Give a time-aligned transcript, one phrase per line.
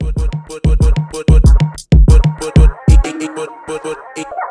[0.00, 1.52] But, but, but, but, but, but, but, but,
[2.06, 4.41] but, but, but, but, but, but, but, but,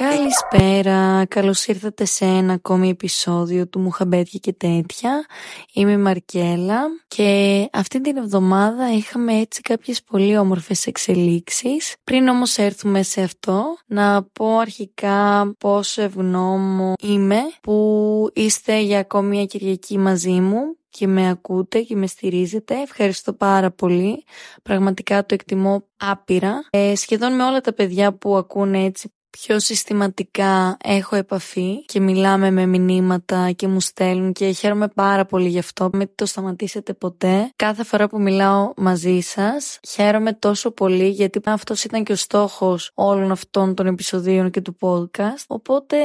[0.00, 5.26] Καλησπέρα, καλώς ήρθατε σε ένα ακόμη επεισόδιο του Μουχαμπέτια και τέτοια.
[5.72, 11.94] Είμαι η Μαρκέλα και αυτή την εβδομάδα είχαμε έτσι κάποιες πολύ όμορφες εξελίξεις.
[12.04, 19.28] Πριν όμως έρθουμε σε αυτό, να πω αρχικά πόσο ευγνώμων είμαι που είστε για ακόμη
[19.28, 22.80] μια Κυριακή μαζί μου και με ακούτε και με στηρίζετε.
[22.80, 24.24] Ευχαριστώ πάρα πολύ.
[24.62, 26.66] Πραγματικά το εκτιμώ άπειρα.
[26.70, 32.50] Ε, σχεδόν με όλα τα παιδιά που ακούνε έτσι πιο συστηματικά έχω επαφή και μιλάμε
[32.50, 35.90] με μηνύματα και μου στέλνουν και χαίρομαι πάρα πολύ γι' αυτό.
[35.92, 37.50] Μην το σταματήσετε ποτέ.
[37.56, 42.90] Κάθε φορά που μιλάω μαζί σας χαίρομαι τόσο πολύ γιατί αυτός ήταν και ο στόχος
[42.94, 45.44] όλων αυτών των επεισοδίων και του podcast.
[45.46, 45.96] Οπότε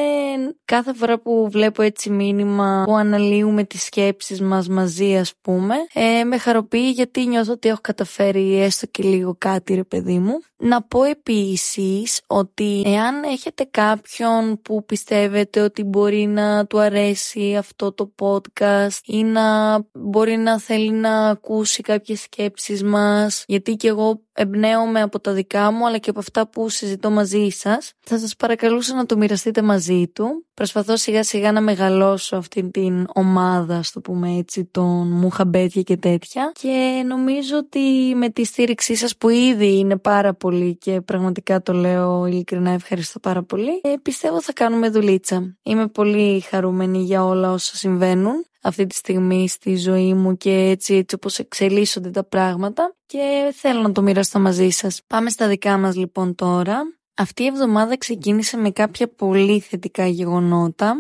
[0.66, 6.24] κάθε φορά που βλέπω έτσι μήνυμα που αναλύουμε τις σκέψεις μας μαζί ας πούμε ε,
[6.24, 10.40] με χαροποιεί γιατί νιώθω ότι έχω καταφέρει έστω και λίγο κάτι ρε παιδί μου.
[10.58, 17.92] Να πω επίσης ότι εάν έχετε κάποιον που πιστεύετε ότι μπορεί να του αρέσει αυτό
[17.92, 24.22] το podcast ή να μπορεί να θέλει να ακούσει κάποιες σκέψεις μας γιατί και εγώ
[24.34, 28.36] εμπνέομαι από τα δικά μου αλλά και από αυτά που συζητώ μαζί σας θα σας
[28.36, 30.46] παρακαλούσα να το μοιραστείτε μαζί του.
[30.54, 36.52] Προσπαθώ σιγά σιγά να μεγαλώσω αυτή την ομάδα στο πούμε έτσι των μουχαμπέτια και τέτοια.
[36.60, 37.80] Και νομίζω ότι
[38.16, 43.01] με τη στήριξή σας που ήδη είναι πάρα πολύ και πραγματικά το λέω ειλικρινά ευχαριστώ
[43.22, 48.88] πάρα πολύ ε, πιστεύω θα κάνουμε δουλίτσα είμαι πολύ χαρούμενη για όλα όσα συμβαίνουν αυτή
[48.88, 53.92] τη στιγμή στη ζωή μου και έτσι, έτσι όπως εξελίσσονται τα πράγματα και θέλω να
[53.92, 55.02] το μοιραστώ μαζί σας.
[55.08, 56.82] Πάμε στα δικά μας λοιπόν τώρα.
[57.14, 60.96] Αυτή η εβδομάδα ξεκίνησε με κάποια πολύ θετικά γεγονότα,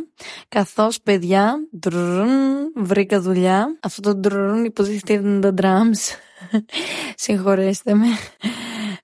[0.49, 1.55] καθώς παιδιά,
[2.75, 3.77] βρήκα δουλειά.
[3.81, 6.15] Αυτό το ντρουν υποτίθεται ήταν τα drums.
[7.15, 8.05] Συγχωρέστε με.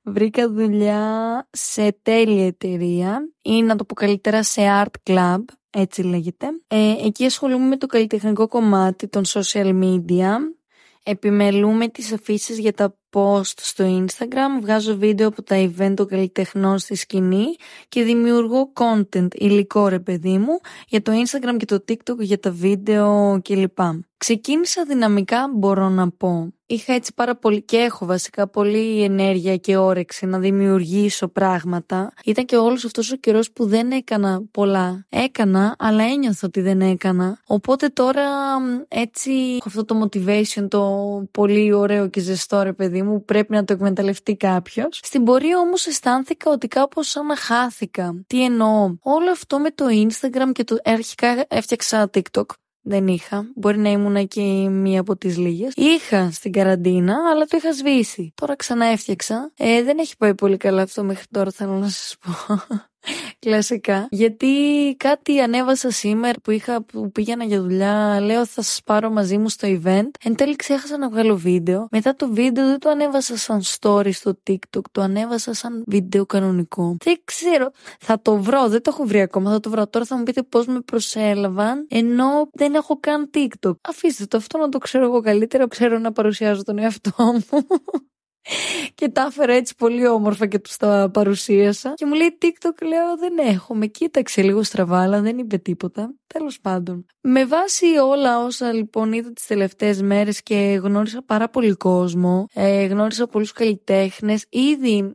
[0.10, 6.48] Βρήκα δουλειά σε τέλεια εταιρεία ή να το πω καλύτερα σε art club έτσι λέγεται.
[6.68, 10.36] Ε, εκεί ασχολούμαι με το καλλιτεχνικό κομμάτι των social media.
[11.04, 16.78] Επιμελούμε τις αφήσεις για τα post στο Instagram, βγάζω βίντεο από τα event των καλλιτεχνών
[16.78, 17.46] στη σκηνή
[17.90, 22.52] και δημιουργώ content, υλικό ρε παιδί μου, για το Instagram και το TikTok, για τα
[22.52, 23.80] βίντεο κλπ.
[24.18, 26.52] Ξεκίνησα δυναμικά μπορώ να πω.
[26.70, 32.14] Είχα έτσι πάρα πολύ και έχω βασικά πολύ ενέργεια και όρεξη να δημιουργήσω πράγματα.
[32.26, 35.06] Ήταν και όλος αυτός ο καιρός που δεν έκανα πολλά.
[35.10, 37.42] Έκανα, αλλά ένιωθα ότι δεν έκανα.
[37.46, 38.24] Οπότε τώρα
[38.88, 40.84] έτσι έχω αυτό το motivation, το
[41.32, 45.00] πολύ ωραίο και ζεστό ρε παιδί μου, πρέπει να το εκμεταλλευτεί κάποιος.
[45.04, 48.24] Στην πορεία όμως αισθάνθηκα ότι κάπως σαν να χάθηκα.
[48.28, 52.46] Τι εννοώ; Όλο αυτό με το Instagram και το αρχικά έφτιαξα TikTok
[52.88, 53.52] δεν είχα.
[53.56, 55.74] Μπορεί να ήμουν και μία από τις λίγες.
[55.76, 58.34] Είχα στην καραντίνα, αλλά το είχα σβήσει.
[58.36, 59.52] Τώρα ξανά έφτιαξα.
[59.58, 62.56] Ε, δεν έχει πάει πολύ καλά αυτό μέχρι τώρα, θέλω να σας πω.
[63.40, 64.08] Κλασικά.
[64.12, 64.48] Γιατί
[64.98, 68.20] κάτι ανέβασα σήμερα που, είχα, που πήγαινα για δουλειά.
[68.22, 70.10] Λέω θα σας πάρω μαζί μου στο event.
[70.24, 71.88] Εν τέλει ξέχασα να βγάλω βίντεο.
[71.92, 74.82] Μετά το βίντεο δεν το ανέβασα σαν story στο TikTok.
[74.92, 76.96] Το ανέβασα σαν βίντεο κανονικό.
[77.04, 77.72] Δεν ξέρω.
[78.00, 78.68] Θα το βρω.
[78.68, 79.52] Δεν το έχω βρει ακόμα.
[79.52, 79.88] Θα το βρω.
[79.88, 81.86] Τώρα θα μου πείτε πώς με προσέλαβαν.
[81.90, 83.76] Ενώ δεν έχω καν TikTok.
[83.82, 85.68] Αφήστε το αυτό να το ξέρω εγώ καλύτερα.
[85.68, 87.68] Ξέρω να παρουσιάζω τον εαυτό μου
[88.96, 91.94] και τα έφερα έτσι πολύ όμορφα και τους τα παρουσίασα.
[91.94, 93.76] Και μου λέει TikTok, λέω δεν έχω.
[93.76, 96.16] Με κοίταξε λίγο στραβά, αλλά δεν είπε τίποτα.
[96.28, 97.06] Τέλος πάντων.
[97.22, 102.86] Με βάση όλα όσα λοιπόν είδα τις τελευταίες μέρες και γνώρισα πάρα πολύ κόσμο, ε,
[102.86, 105.12] γνώρισα πολλούς καλλιτέχνες, ήδη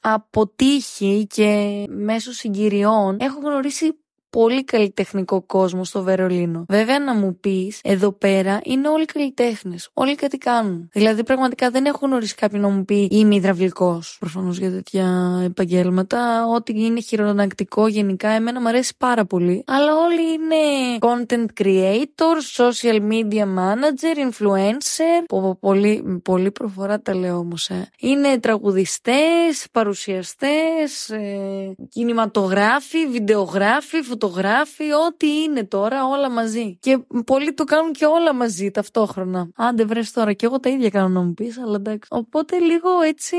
[0.00, 3.98] από τύχη και μέσω συγκυριών έχω γνωρίσει
[4.30, 6.64] πολύ καλλιτεχνικό κόσμο στο Βερολίνο.
[6.68, 9.90] Βέβαια, να μου πεις, εδώ πέρα είναι όλοι καλλιτέχνες.
[9.92, 10.88] Όλοι κάτι κάνουν.
[10.92, 14.16] Δηλαδή, πραγματικά δεν έχω γνωρίσει κάποιον να μου πει Είμαι υδραυλικός.
[14.20, 16.46] Προφανώς για τέτοια επαγγέλματα.
[16.46, 19.64] Ό,τι είναι χειρονακτικό γενικά, εμένα μου αρέσει πάρα πολύ.
[19.66, 20.56] Αλλά όλοι είναι
[21.00, 25.50] content creator, social media manager, influencer.
[25.60, 27.68] Πολύ, πολύ προφορά τα λέω όμως.
[27.68, 27.88] Ε.
[27.98, 34.18] Είναι τραγουδιστές, παρουσιαστές, ε, κινηματογράφοι, βιντεογράφοι, φωτογράφοι,
[35.06, 36.78] ό,τι είναι τώρα, όλα μαζί.
[36.80, 39.48] Και πολλοί το κάνουν και όλα μαζί ταυτόχρονα.
[39.56, 42.08] Άντε βρες τώρα, και εγώ τα ίδια κάνω να μου πεις, αλλά εντάξει.
[42.10, 43.36] Οπότε λίγο έτσι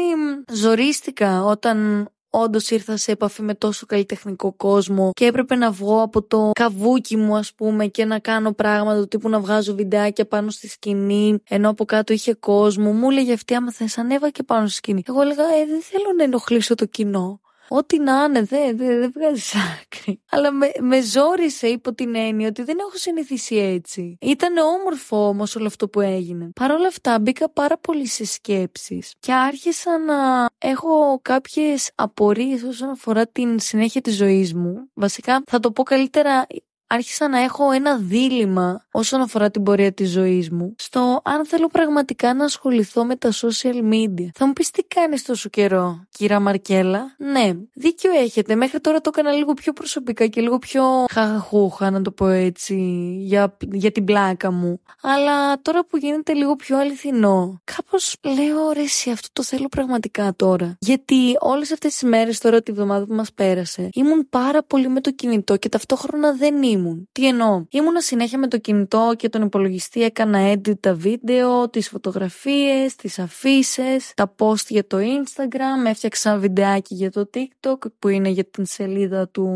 [0.52, 6.24] ζορίστηκα όταν όντως ήρθα σε επαφή με τόσο καλλιτεχνικό κόσμο και έπρεπε να βγω από
[6.24, 10.50] το καβούκι μου, ας πούμε, και να κάνω πράγματα του τύπου να βγάζω βιντεάκια πάνω
[10.50, 12.92] στη σκηνή, ενώ από κάτω είχε κόσμο.
[12.92, 15.04] Μου έλεγε αυτή, άμα θες, ανέβα και πάνω στη σκηνή.
[15.08, 17.40] Εγώ έλεγα, Ε, δεν θέλω να ενοχλήσω το κοινό.
[17.68, 19.42] Ό,τι να είναι, δεν δε, δε βγάζει
[19.82, 20.22] άκρη.
[20.30, 24.18] Αλλά με, με ζόρισε υπό την έννοια ότι δεν έχω συνηθίσει έτσι.
[24.22, 26.50] Ήταν όμορφο όμως όλο αυτό που έγινε.
[26.56, 32.90] Παρ' όλα αυτά μπήκα πάρα πολύ σε σκέψεις και άρχισα να έχω κάποιες απορίες όσον
[32.90, 34.90] αφορά την συνέχεια της ζωής μου.
[34.94, 36.48] Βασικά θα το πω καλύτερα
[36.94, 41.68] άρχισα να έχω ένα δίλημα όσον αφορά την πορεία της ζωής μου στο αν θέλω
[41.68, 44.28] πραγματικά να ασχοληθώ με τα social media.
[44.34, 48.56] Θα μου πεις τι κάνεις τόσο καιρό, κύρα Μαρκέλα; Ναι, δίκιο έχετε.
[48.56, 52.76] Μέχρι τώρα το έκανα λίγο πιο προσωπικά και λίγο πιο χαχαχούχα, να το πω έτσι,
[53.20, 54.82] για, για την πλάκα μου.
[55.02, 60.34] Αλλά τώρα που γίνεται λίγο πιο αληθινό, κάπως λέω ρε εσύ, αυτό το θέλω πραγματικά
[60.36, 60.78] τώρα.
[60.80, 65.02] Γιατί όλες αυτές τις μέρες τώρα τη βδομάδα που μας πέρασε, ήμουν πάρα πολύ με
[65.02, 67.10] το κινητό και ταυτόχρονα δεν ήμουν ήμουν.
[67.12, 71.90] Τι εννοώ; Ήμουνα συνέχεια με το κινητό και τον υπολογιστή, έκανα edit τα βίντεο, τις
[71.90, 78.30] φωτογραφίες, τις αφήσει, τα post για το Instagram, έφτιαξα βιντεάκι για το TikTok που είναι
[78.30, 79.48] για την σελίδα του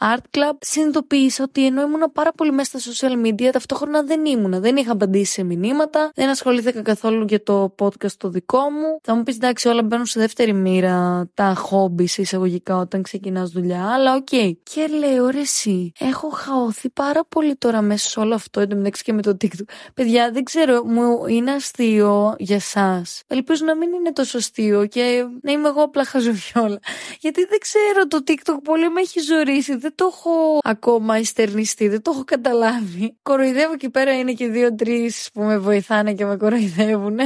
[0.00, 0.56] Art Club.
[0.60, 4.60] Συνειδητοποίησα ότι ενώ ήμουνα πάρα πολύ μέσα στα social media, ταυτόχρονα δεν ήμουνα.
[4.60, 8.98] Δεν είχα απαντήσει σε μηνύματα, δεν ασχολήθηκα καθόλου για το podcast το δικό μου.
[9.02, 13.86] Θα μου πεις εντάξει, όλα μπαίνουν σε δεύτερη μοίρα τα χόμπι εισαγωγικά όταν ξεκινάς δουλειά,
[13.86, 14.26] αλλά OK.
[14.30, 14.52] Okay.
[14.62, 19.02] Και λέω ρε, εσύ, έχω χαό χαωθεί πάρα πολύ τώρα μέσα σε όλο αυτό εντωμεταξύ
[19.02, 19.64] και με το TikTok.
[19.94, 23.22] Παιδιά, δεν ξέρω, μου είναι αστείο για εσάς.
[23.26, 26.78] Ελπίζω να μην είναι τόσο αστείο και να είμαι εγώ απλά χαζοβιόλα.
[27.20, 29.76] Γιατί δεν ξέρω, το TikTok πολύ με έχει ζωρίσει.
[29.76, 33.16] Δεν το έχω ακόμα ειστερνιστεί, δεν το έχω καταλάβει.
[33.22, 37.18] Κοροϊδεύω εκεί πέρα, είναι και δύο-τρεις που με βοηθάνε και με κοροϊδεύουν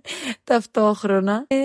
[0.44, 1.44] ταυτόχρονα.
[1.46, 1.56] Ε,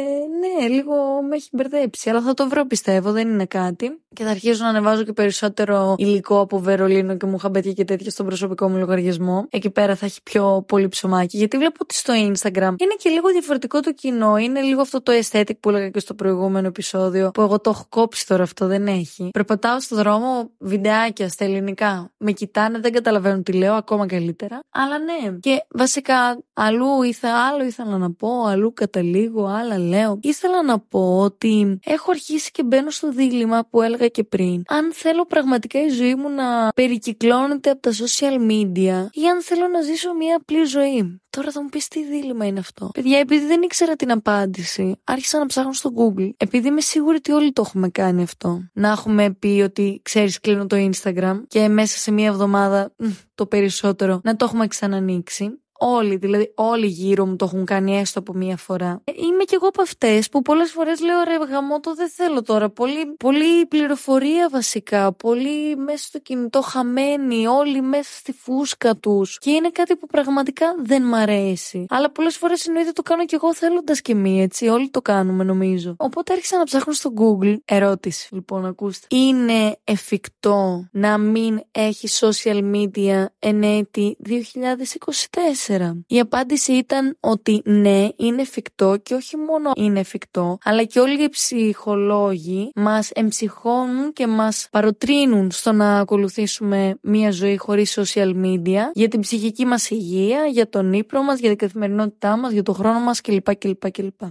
[0.42, 0.94] ναι, λίγο
[1.30, 4.02] με έχει μπερδέψει, αλλά θα το βρω πιστεύω, δεν είναι κάτι.
[4.14, 8.12] Και θα αρχίσω να ανεβάζω και περισσότερο υλικό από Βερολίνο και μου χαμπέτια και τέτοια
[8.12, 9.46] στον προσωπικό μου λογαριασμό.
[9.50, 11.38] Εκεί πέρα θα έχει πιο πολύ ψωμάκι.
[11.38, 14.38] Γιατί βλέπω ότι στο Instagram είναι και λίγο διαφορετικό το κοινό.
[14.38, 17.32] Είναι λίγο αυτό το aesthetic που έλεγα και στο προηγούμενο επεισόδιο.
[17.32, 19.30] Που εγώ το έχω κόψει τώρα αυτό, δεν έχει.
[19.34, 22.12] Περπατάω στο δρόμο βιντεάκια στα ελληνικά.
[22.18, 24.60] Με κοιτάνε, δεν καταλαβαίνουν τι λέω, ακόμα καλύτερα.
[24.70, 25.38] Αλλά ναι.
[25.40, 30.20] Και βασικά αλλού ήθελα, άλλο ήθελα να πω, αλλού καταλήγω, άλλα λέω.
[30.32, 34.64] Ήθελα να πω ότι έχω αρχίσει και μπαίνω στο δίλημα που έλεγα και πριν.
[34.68, 39.68] Αν θέλω πραγματικά η ζωή μου να περικυκλώνεται από τα social media ή αν θέλω
[39.68, 41.22] να ζήσω μια απλή ζωή.
[41.30, 42.90] Τώρα θα μου πεις τι δίλημα είναι αυτό.
[42.94, 46.30] Παιδιά, επειδή δεν ήξερα την απάντηση, άρχισα να ψάχνω στο Google.
[46.38, 48.70] Επειδή είμαι σίγουρη ότι όλοι το έχουμε κάνει αυτό.
[48.74, 52.94] Να έχουμε πει ότι ξέρεις, κλείνω το Instagram και μέσα σε μία εβδομάδα
[53.36, 55.62] το περισσότερο να το έχουμε ξανανοίξει.
[55.84, 59.02] Όλοι, δηλαδή όλοι γύρω μου το έχουν κάνει έστω από μία φορά.
[59.04, 62.42] Ε, είμαι κι εγώ από αυτές που πολλές φορές λέω ρε γαμό το δεν θέλω
[62.42, 62.70] τώρα.
[62.70, 65.14] Πολύ, πολύ πληροφορία βασικά.
[65.14, 67.48] Πολύ μέσα στο κινητό χαμένοι.
[67.48, 69.38] Όλοι μέσα στη φούσκα τους.
[69.38, 71.86] Και είναι κάτι που πραγματικά δεν μ' αρέσει.
[71.90, 74.68] Αλλά πολλές φορές εννοείται το κάνω κι εγώ θέλοντας και μη έτσι.
[74.68, 75.96] Όλοι το κάνουμε νομίζω.
[75.98, 77.58] Οπότε άρχισα να ψάχνω στο Google.
[77.66, 79.08] Ερώτηση λοιπόν, ακούστε.
[79.10, 85.71] Είναι εφικτό να μην έχει social media εν έτη 2024.
[86.08, 91.24] Η απάντηση ήταν ότι ναι, είναι εφικτό και όχι μόνο είναι εφικτό, αλλά και όλοι
[91.24, 98.82] οι ψυχολόγοι μας εμψυχώνουν και μας παροτρύνουν στο να ακολουθήσουμε μια ζωή χωρίς social media
[98.94, 102.76] για την ψυχική μας υγεία, για τον ύπνο μας, για την καθημερινότητά μας, για τον
[102.76, 103.56] χρόνο μας κλπ.
[103.56, 104.22] κλπ, κλπ.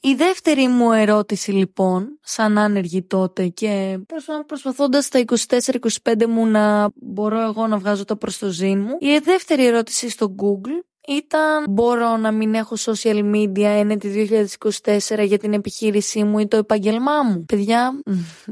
[0.00, 3.98] Η δεύτερη μου ερώτηση λοιπόν, σαν άνεργη τότε και
[4.46, 5.24] προσπαθώντας στα
[6.02, 10.84] 24-25 μου να μπορώ εγώ να βγάζω τα προστοζήν μου, η δεύτερη ερώτηση στο Google
[11.08, 14.28] ήταν μπορώ να μην έχω social media ένετη
[15.08, 18.00] 2024 για την επιχείρησή μου ή το επαγγελμά μου; Παιδιά,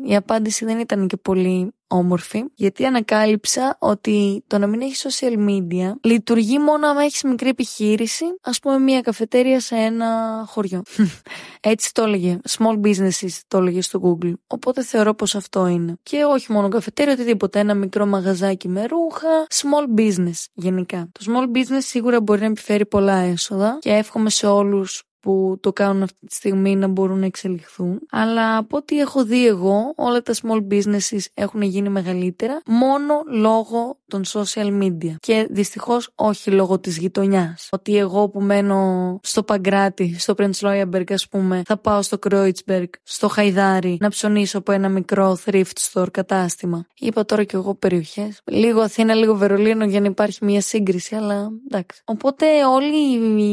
[0.04, 5.48] η απάντηση δεν ήταν και πολύ όμορφη, γιατί ανακάλυψα ότι το να μην έχεις social
[5.48, 10.82] media λειτουργεί μόνο αν έχεις μικρή επιχείρηση, ας πούμε μια καφετέρια σε ένα χωριό.
[11.60, 12.38] Έτσι το έλεγε.
[12.48, 14.32] Small businesses το έλεγε στο Google.
[14.46, 15.96] Οπότε θεωρώ πως αυτό είναι.
[16.02, 17.58] Και όχι μόνο καφετέρια, οτιδήποτε.
[17.58, 19.46] Ένα μικρό μαγαζάκι με ρούχα.
[19.50, 21.08] Small business γενικά.
[21.12, 25.72] Το small business σίγουρα μπορεί να επιφέρει πολλά έσοδα και εύχομαι σε όλους που το
[25.72, 28.00] κάνουν αυτή τη στιγμή να μπορούν να εξελιχθούν.
[28.10, 33.98] Αλλά από ό,τι έχω δει εγώ, όλα τα small businesses έχουν γίνει μεγαλύτερα μόνο λόγω
[34.06, 35.14] των social media.
[35.20, 37.68] Και δυστυχώς όχι λόγω της γειτονιάς.
[37.72, 43.28] Ότι εγώ που μένω στο Παγκράτη, στο Πρεντσλόιαμπεργκ, ας πούμε, θα πάω στο Κρόιτσμπεργκ, στο
[43.28, 46.86] Χαϊδάρι, να ψωνίσω από ένα μικρό thrift store κατάστημα.
[46.98, 48.40] Είπα τώρα κι εγώ περιοχές.
[48.44, 52.02] Λίγο Αθήνα, λίγο Βερολίνο για να υπάρχει μια σύγκριση, αλλά εντάξει.
[52.04, 52.96] Οπότε όλη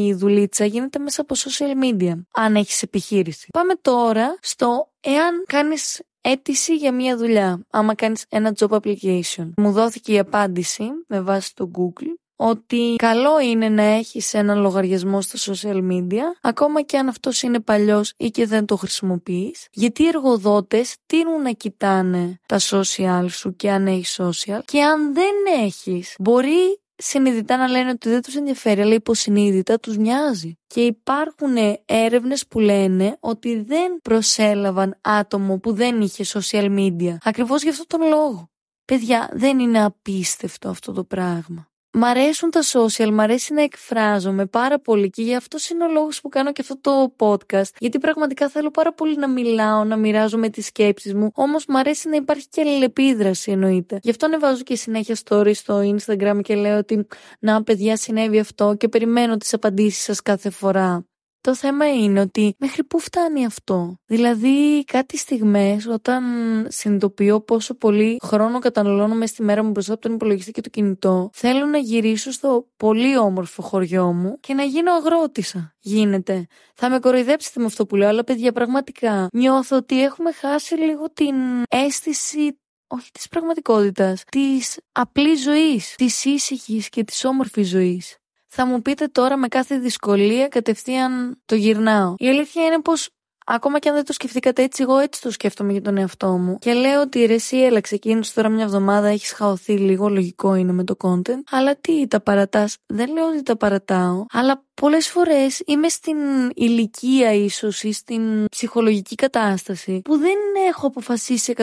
[0.06, 3.46] η δουλίτσα γίνεται μέσα από social social media, αν έχεις επιχείρηση.
[3.52, 9.50] Πάμε τώρα στο εάν κάνεις αίτηση για μία δουλειά, άμα κάνεις ένα job application.
[9.56, 15.20] Μου δόθηκε η απάντηση με βάση το Google ότι καλό είναι να έχεις έναν λογαριασμό
[15.20, 20.02] στα social media, ακόμα και αν αυτός είναι παλιός ή και δεν το χρησιμοποιείς, γιατί
[20.02, 25.34] οι εργοδότες τείνουν να κοιτάνε τα social σου και αν έχεις social και αν δεν
[25.62, 30.58] έχεις, μπορεί συνειδητά να λένε ότι δεν τους ενδιαφέρει, αλλά υποσυνείδητα τους νοιάζει.
[30.66, 37.16] Και υπάρχουν έρευνες που λένε ότι δεν προσέλαβαν άτομο που δεν είχε social media.
[37.22, 38.50] Ακριβώς γι' αυτόν τον λόγο.
[38.84, 41.68] Παιδιά, δεν είναι απίστευτο αυτό το πράγμα.
[41.96, 45.88] Μ' αρέσουν τα social, μ' αρέσει να εκφράζομαι πάρα πολύ και γι' αυτό είναι ο
[45.88, 47.70] λόγος που κάνω και αυτό το podcast.
[47.78, 51.30] Γιατί πραγματικά θέλω πάρα πολύ να μιλάω, να μοιράζομαι τις σκέψεις μου.
[51.34, 53.98] Όμως μ' αρέσει να υπάρχει και αλληλεπίδραση εννοείται.
[54.02, 57.06] Γι' αυτό ανεβάζω και συνέχεια stories στο Instagram και λέω ότι
[57.38, 61.04] να παιδιά συνέβη αυτό και περιμένω τις απαντήσεις σας κάθε φορά.
[61.44, 66.24] Το θέμα είναι ότι μέχρι πού φτάνει αυτό; Δηλαδή, κάτι στιγμές όταν
[66.68, 70.68] συνειδητοποιώ πόσο πολύ χρόνο καταναλώνω μέσα στη μέρα μου μπροστά από τον υπολογιστή και το
[70.68, 75.74] κινητό, θέλω να γυρίσω στο πολύ όμορφο χωριό μου και να γίνω αγρότησα.
[75.78, 76.46] Γίνεται.
[76.74, 81.10] Θα με κοροϊδέψετε με αυτό που λέω, αλλά παιδιά, πραγματικά νιώθω ότι έχουμε χάσει λίγο
[81.12, 81.34] την
[81.68, 88.18] αίσθηση όχι της πραγματικότητας, της απλής ζωής, της ήσυχης και της όμορφης ζωής
[88.56, 92.14] θα μου πείτε τώρα με κάθε δυσκολία κατευθείαν το γυρνάω.
[92.18, 93.08] Η αλήθεια είναι πως
[93.46, 96.58] Ακόμα και αν δεν το σκεφτήκατε έτσι, εγώ έτσι το σκέφτομαι για τον εαυτό μου.
[96.58, 100.72] Και λέω ότι ρε, εσύ έλα, ξεκίνησε τώρα μια εβδομάδα, έχεις χαωθεί λίγο, λογικό είναι
[100.72, 101.42] με το content.
[101.50, 102.76] Αλλά τι, τα παρατάς.
[102.86, 106.16] Δεν λέω ότι τα παρατάω, αλλά πολλές φορές είμαι στην
[106.54, 110.38] ηλικία ίσως ή στην ψυχολογική κατάσταση που δεν
[110.68, 111.54] έχω αποφασίσει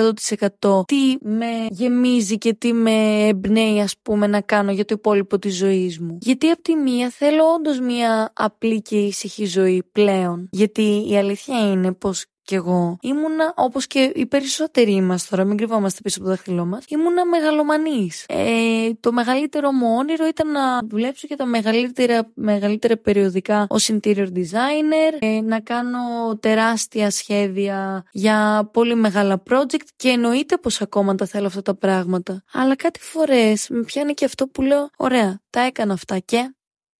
[0.60, 5.40] 100% τι με γεμίζει και τι με εμπνέει, ας πούμε, να κάνω για το υπόλοιπο
[5.40, 6.18] της ζωής μου.
[6.22, 10.50] Γιατί από τη μία θέλω όντως μια απλή και ήσυχη ζωή πλέον.
[10.52, 15.58] Γιατί η αλήθεια είναι πως κι εγώ ήμουνα όπως και οι περισσότεροι μας τώρα, μην
[15.58, 18.26] κρυβόμαστε πίσω από το δάχτυλό μας, ήμουνα μεγαλομανής.
[18.28, 24.28] Ε, το μεγαλύτερο μου όνειρο ήταν να δουλέψω για τα μεγαλύτερα, μεγαλύτερα περιοδικά ως interior
[24.28, 31.26] designer, ε, να κάνω τεράστια σχέδια για πολύ μεγάλα project και εννοείται πως ακόμα τα
[31.26, 32.44] θέλω αυτά τα πράγματα.
[32.52, 36.56] Αλλά κάτι φορές με πιάνει και αυτό που λέω, ωραία, τα έκανα αυτά και.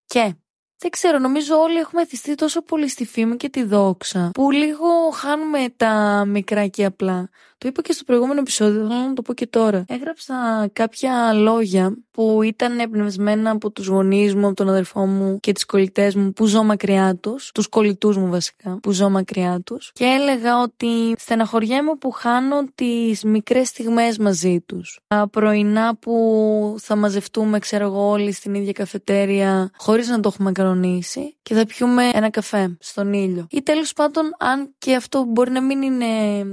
[0.06, 0.34] Και
[0.82, 5.10] δεν ξέρω, νομίζω όλοι έχουμε θυστεί τόσο πολύ στη φήμη και τη δόξα που λίγο
[5.10, 7.28] χάνουμε τα μικρά και απλά.
[7.62, 9.84] Το είπα και στο προηγούμενο επεισόδιο, θέλω να το πω και τώρα.
[9.88, 10.34] Έγραψα
[10.72, 15.66] κάποια λόγια που ήταν εμπνευσμένα από τους γονείς μου, από τον αδερφό μου και τις
[15.66, 19.90] κολλητές μου που ζω μακριά τους, τους κολλητούς μου βασικά, που ζω μακριά τους.
[19.94, 25.00] Και έλεγα ότι στεναχωριέμαι που χάνω τις μικρές στιγμές μαζί τους.
[25.06, 30.52] Τα πρωινά που θα μαζευτούμε, ξέρω εγώ, όλοι στην ίδια καφετέρια, χωρίς να το έχουμε
[30.52, 33.46] κανονίσει, και θα πιούμε ένα καφέ στον ήλιο.
[33.50, 36.06] Ή τέλος πάντων, αν και αυτό μπορεί να μην είναι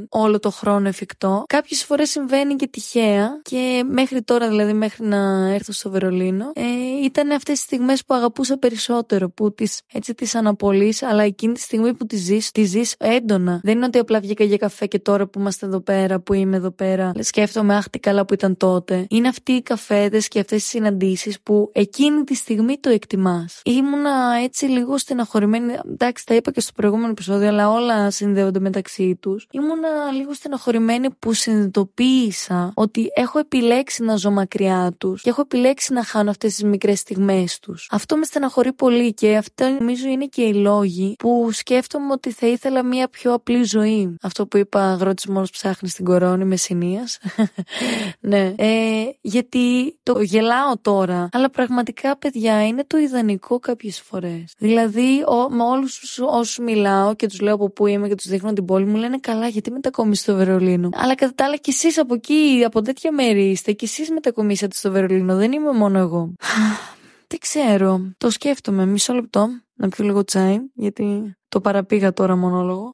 [0.09, 1.43] όλο το χρόνο εφικτό.
[1.47, 6.61] Κάποιες φορές συμβαίνει και τυχαία και μέχρι τώρα, δηλαδή μέχρι να έρθω στο Βερολίνο, ε,
[7.03, 9.29] ήταν αυτές τις στιγμές που αγαπούσα περισσότερο.
[9.29, 13.59] Που τις έτσι τις αναπολύς, αλλά εκείνη τη στιγμή που τις ζεις, τις ζεις έντονα.
[13.63, 16.55] Δεν είναι ότι απλά βγήκα για καφέ και τώρα που είμαστε εδώ πέρα, που είμαι
[16.55, 19.05] εδώ πέρα, σκέφτομαι, αχ, τι καλά που ήταν τότε.
[19.09, 23.61] Είναι αυτοί οι καφέδες και αυτές τι συναντήσεις που εκείνη τη στιγμή το εκτιμάς.
[23.65, 25.73] Ήμουνα έτσι λίγο στεναχωρημένη.
[25.91, 29.47] Εντάξει, τα είπα και στο προηγούμενο επεισόδιο, αλλά όλα συνδέονται μεταξύ τους.
[29.51, 30.88] Ήμουνα λίγο στεναχωρημένη
[31.19, 36.53] που συνειδητοποίησα ότι έχω επιλέξει να ζω μακριά τους και έχω επιλέξει να χάνω αυτές
[36.53, 37.87] τις μικρές στιγμές τους.
[37.91, 42.47] Αυτό με στεναχωρεί πολύ και αυτό νομίζω είναι και οι λόγοι που σκέφτομαι ότι θα
[42.47, 44.15] ήθελα μια πιο απλή ζωή.
[44.21, 47.07] Αυτό που είπα, αγρότης μόνος ψάχνει στην κορώνη με συνεία.
[48.19, 48.53] ναι.
[48.57, 54.53] Ε, γιατί το γελάω τώρα, αλλά πραγματικά, παιδιά, είναι το ιδανικό κάποιες φορές.
[54.57, 58.53] Δηλαδή, ο, με όλους όσους μιλάω και τους λέω από πού είμαι και τους δείχνω
[58.53, 61.97] την πόλη μου, λένε καλά, γιατί μετακόμισε στο Βερολίνο; Αλλά κατά τα άλλα κι εσείς
[61.97, 63.71] από εκεί, από τέτοια μέρη είστε.
[63.71, 65.35] Κι εσείς μετακομίσατε στο Βερολίνο.
[65.35, 66.33] Δεν είμαι μόνο εγώ.
[67.27, 68.11] Δεν ξέρω.
[68.17, 68.85] Το σκέφτομαι.
[68.85, 69.47] Μισό λεπτό.
[69.73, 70.57] Να πιω λίγο τσάι.
[70.73, 72.91] Γιατί το παραπήγα τώρα μονόλογο.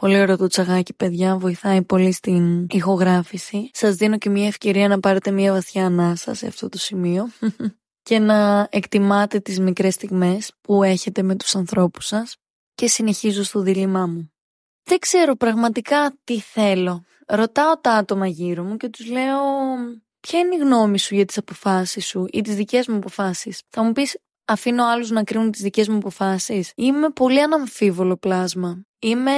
[0.00, 1.36] Πολύ ωραίο το τσαγάκι, παιδιά.
[1.36, 3.70] Βοηθάει πολύ στην ηχογράφηση.
[3.72, 7.28] Σας δίνω και μια ευκαιρία να πάρετε μια βαθιά ανάσα σε αυτό το σημείο.
[8.02, 12.36] και να εκτιμάτε τις μικρές στιγμές που έχετε με τους ανθρώπους σας
[12.74, 14.33] και συνεχίζω στο δίλημά μου.
[14.84, 17.04] Δεν ξέρω πραγματικά τι θέλω.
[17.26, 19.40] Ρωτάω τα άτομα γύρω μου και τους λέω
[20.20, 23.82] ποια είναι η γνώμη σου για τις αποφάσεις σου ή τις δικές μου αποφάσεις; Θα
[23.82, 26.72] μου πεις αφήνω άλλους να κρίνουν τις δικές μου αποφάσεις.
[26.76, 28.84] Είμαι πολύ αναμφίβολο πλάσμα.
[29.04, 29.32] Είμαι,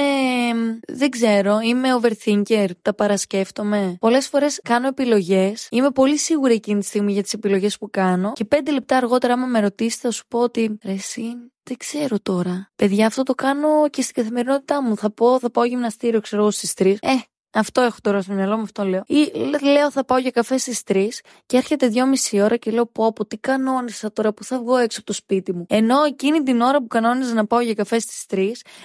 [0.87, 3.97] δεν ξέρω, είμαι overthinker, τα παρασκέφτομαι.
[3.99, 8.31] Πολλές φορές κάνω επιλογές, είμαι πολύ σίγουρη εκείνη τη στιγμή για τις επιλογές που κάνω
[8.33, 11.23] και πέντε λεπτά αργότερα άμα με ρωτήσει θα σου πω ότι ρε εσύ,
[11.63, 12.71] δεν ξέρω τώρα.
[12.75, 14.97] Παιδιά, αυτό το κάνω και στην καθημερινότητά μου.
[14.97, 16.95] Θα πω, θα πάω γυμναστήριο, ξέρω εγώ, στις 3.
[16.99, 17.09] Ε,
[17.57, 19.03] Αυτό έχω τώρα στο μυαλό μου, αυτό λέω.
[19.07, 19.31] Ή
[19.63, 21.07] λέω θα πάω για καφέ στις 3
[21.45, 21.91] και έρχεται
[22.31, 25.13] 2,5 ώρα και λέω πω, πω τι κανόνισα τώρα που θα βγω έξω από το
[25.13, 25.65] σπίτι μου.
[25.69, 28.35] Ενώ εκείνη την ώρα που κανόνιζα να πάω για καφέ στις 3,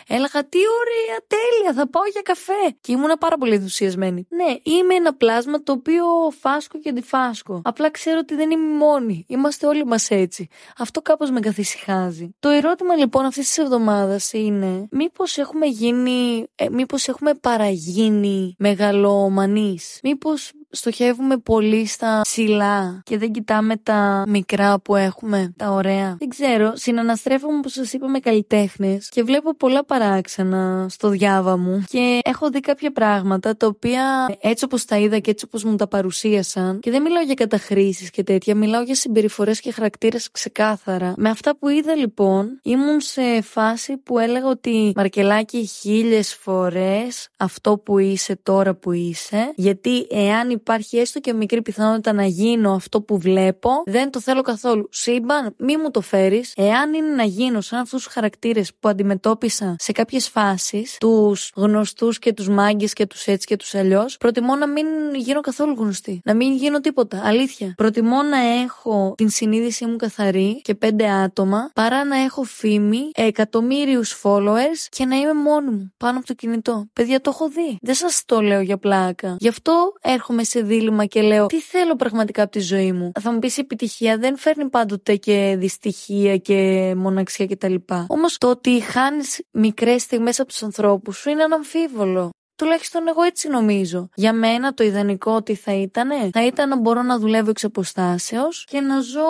[0.08, 2.76] έλεγα τι ωραία, τέλεια, θα πάω για καφέ.
[2.80, 4.26] Και ήμουν πάρα πολύ ενθουσιασμένη.
[4.30, 6.04] Ναι, είμαι ένα πλάσμα το οποίο
[6.40, 7.60] φάσκω και αντιφάσκω.
[7.64, 9.24] Απλά ξέρω ότι δεν είμαι μόνη.
[9.28, 10.48] Είμαστε όλοι μας έτσι.
[10.78, 12.34] Αυτό κάπως με καθησυχάζει.
[12.38, 19.98] Το ερώτημα λοιπόν αυτής της εβδομάδας είναι μήπως έχουμε γίνει, ε, μήπως έχουμε παραγίνει μεγαλομανείς.
[20.02, 26.16] Μήπως στοχεύουμε πολύ στα ψηλά και δεν κοιτάμε τα μικρά που έχουμε, τα ωραία.
[26.18, 31.84] Δεν ξέρω, συναναστρέφομαι όπως σας είπα με καλλιτέχνες και βλέπω πολλά παράξενα στο διάβα μου
[31.88, 35.76] και έχω δει κάποια πράγματα τα οποία έτσι όπως τα είδα και έτσι όπως μου
[35.76, 41.14] τα παρουσίασαν και δεν μιλάω για καταχρήσεις και τέτοια, μιλάω για συμπεριφορές και χαρακτήρες ξεκάθαρα.
[41.16, 47.78] Με αυτά που είδα λοιπόν ήμουν σε φάση που έλεγα ότι Μαρκελάκι χίλιες φορές αυτό
[47.78, 53.02] που είσαι τώρα που είσαι γιατί εάν υπάρχει έστω και μικρή πιθανότητα να γίνω αυτό
[53.02, 54.88] που βλέπω, δεν το θέλω καθόλου.
[54.90, 56.52] Σύμπαν, μη μου το φέρεις.
[56.56, 62.18] Εάν είναι να γίνω σαν αυτούς τους χαρακτήρες που αντιμετώπισα σε κάποιες φάσεις, τους γνωστούς
[62.18, 66.20] και τους μάγκες και τους έτσι και τους αλλιώς, προτιμώ να μην γίνω καθόλου γνωστή.
[66.24, 67.20] Να μην γίνω τίποτα.
[67.24, 67.74] Αλήθεια.
[67.76, 74.20] Προτιμώ να έχω την συνείδησή μου καθαρή και πέντε άτομα παρά να έχω φήμη, εκατομμύριους
[74.22, 76.86] followers και να είμαι μόνη μου πάνω από το κινητό.
[76.92, 77.76] Παιδιά, το έχω δει.
[77.80, 79.36] Δεν σας το λέω για πλάκα.
[79.38, 83.32] Γι' αυτό έρχομαι σε δίλημα και λέω τι θέλω πραγματικά από τη ζωή μου; Θα
[83.32, 87.74] μου πεις η επιτυχία δεν φέρνει πάντοτε και δυστυχία και μοναξιά κτλ.
[88.06, 92.30] Όμως το ότι χάνεις μικρές στιγμές από τους ανθρώπους σου είναι αναμφίβολο.
[92.62, 94.08] Τουλάχιστον εγώ έτσι νομίζω.
[94.14, 98.64] Για μένα το ιδανικό τι θα ήταν, θα ήταν να μπορώ να δουλεύω εξ αποστάσεως
[98.68, 99.20] και να ζω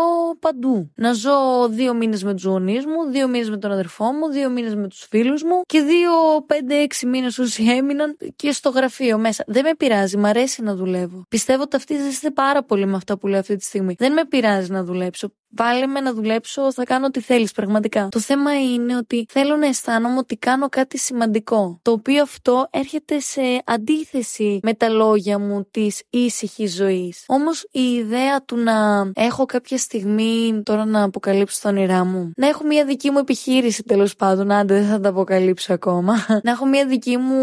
[0.41, 0.91] παντού.
[0.95, 4.51] Να ζω δύο μήνες με τους γονείς μου, δύο μήνες με τον αδερφό μου, δύο
[4.51, 6.11] μήνες με τους φίλους μου και δύο,
[6.47, 9.45] πέντε, έξι μήνες όσοι έμειναν και στο γραφείο μέσα.
[9.47, 11.25] Δεν με πειράζει, μ' αρέσει να δουλεύω.
[11.29, 13.95] Πιστεύω ότι ταυτίζεστε πάρα πολύ με αυτά που λέω αυτή τη στιγμή.
[13.99, 15.33] Δεν με πειράζει να δουλέψω.
[15.57, 18.09] Βάλε με να δουλέψω, θα κάνω ό,τι θέλεις πραγματικά.
[18.11, 21.79] Το θέμα είναι ότι θέλω να αισθάνομαι ότι κάνω κάτι σημαντικό.
[21.83, 27.25] Το οποίο αυτό έρχεται σε αντίθεση με τα λόγια μου της ήσυχης ζωής.
[27.27, 32.49] Όμως η ιδέα του να έχω κάποια στιγμή τώρα να αποκαλύψω τα όνειρά μου, να
[32.49, 36.67] έχω μια δική μου επιχείρηση τέλος πάντων, άντε δεν θα τα αποκαλύψω ακόμα, να έχω
[36.67, 37.37] μια δική μου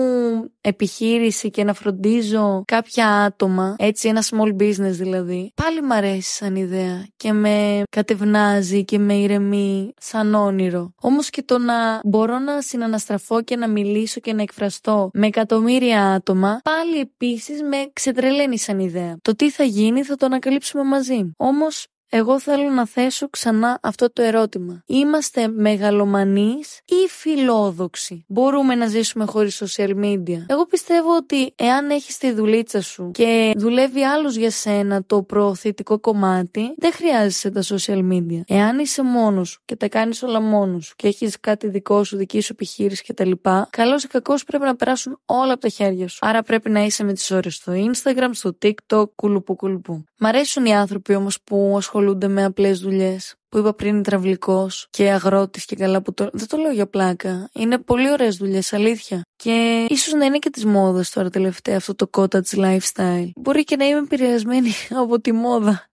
[0.61, 6.55] επιχείρηση και να φροντίζω κάποια άτομα, έτσι ένα small business δηλαδή, πάλι μ' αρέσει σαν
[6.55, 10.93] ιδέα και με κατευνάζει και με ηρεμεί σαν όνειρο.
[11.01, 16.11] Όμως και το να μπορώ να συναναστραφώ και να μιλήσω και να εκφραστώ με εκατομμύρια
[16.11, 19.17] άτομα, πάλι επίσης με ξετρελαίνει σαν ιδέα.
[19.21, 21.31] Το τι θα γίνει θα το ανακαλύψουμε μαζί.
[21.37, 24.83] Όμως εγώ θέλω να θέσω ξανά αυτό το ερώτημα.
[24.85, 32.17] Είμαστε μεγαλομανείς ή φιλόδοξοι; Μπορούμε να ζήσουμε χωρίς social media; Εγώ πιστεύω ότι εάν έχεις
[32.17, 38.11] τη δουλίτσα σου και δουλεύει άλλος για σένα το προωθητικό κομμάτι, δεν χρειάζεσαι τα social
[38.11, 38.41] media.
[38.47, 42.53] Εάν είσαι μόνος και τα κάνεις όλα μόνος και έχεις κάτι δικό σου, δική σου
[42.53, 43.31] επιχείρηση κτλ.
[43.69, 46.17] Καλώς ή κακώς πρέπει να περάσουν όλα από τα χέρια σου.
[46.21, 50.03] Άρα πρέπει να είσαι με τις ώρες στο Instagram, στο TikTok, κουλουπού κουλουπού.
[50.21, 53.35] Μ' αρέσουν οι άνθρωποι όμως που ασχολούνται ασχολούνται με απλές δουλειές.
[53.49, 56.29] Που είπα πριν υδραυλικός και αγρότης και καλά που το.
[56.33, 57.49] Δεν το λέω για πλάκα.
[57.53, 59.21] Είναι πολύ ωραίες δουλειές, αλήθεια.
[59.35, 63.29] Και ίσως να είναι και της μόδας τώρα τελευταία αυτό το cottage lifestyle.
[63.35, 65.89] Μπορεί και να είμαι επηρεασμένη από τη μόδα.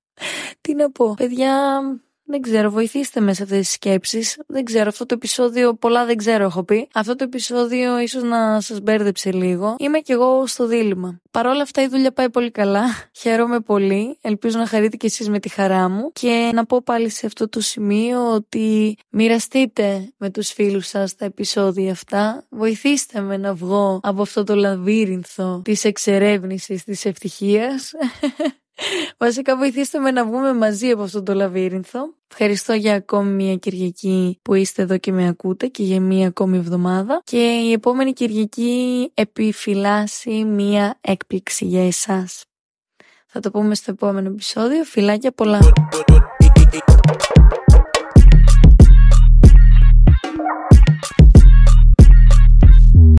[0.60, 1.14] Τι να πω.
[1.14, 1.80] Παιδιά,
[2.26, 4.38] δεν ξέρω, βοηθήστε με σε αυτές τις σκέψεις.
[4.46, 6.88] Δεν ξέρω, αυτό το επεισόδιο, πολλά δεν ξέρω, έχω πει.
[6.94, 9.74] Αυτό το επεισόδιο ίσως να σας μπέρδεψε λίγο.
[9.78, 11.20] Είμαι κι εγώ στο δίλημα.
[11.30, 12.84] Παρ' όλα αυτά η δουλειά πάει πολύ καλά.
[13.20, 14.18] Χαίρομαι πολύ.
[14.20, 16.10] Ελπίζω να χαρείτε κι εσείς με τη χαρά μου.
[16.12, 21.24] Και να πω πάλι σε αυτό το σημείο ότι μοιραστείτε με τους φίλους σας τα
[21.24, 22.46] επεισόδια αυτά.
[22.50, 27.92] Βοηθήστε με να βγω από αυτό το λαβύρινθο της εξερεύνησης της ευτυχίας.
[29.18, 32.14] Βασικά βοηθήστε με να βγούμε μαζί από αυτό το λαβύρινθο.
[32.30, 36.56] Ευχαριστώ για ακόμη μια Κυριακή που είστε εδώ και με ακούτε και για μια ακόμη
[36.56, 37.20] εβδομάδα.
[37.24, 42.44] Και η επόμενη Κυριακή επιφυλάσσει μια έκπληξη για εσάς.
[43.26, 44.84] Θα το πούμε στο επόμενο επεισόδιο.
[44.84, 45.58] Φιλάκια πολλά.